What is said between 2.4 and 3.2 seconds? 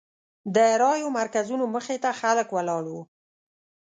ولاړ وو.